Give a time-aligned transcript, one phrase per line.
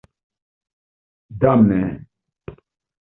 [1.41, 1.83] Damne!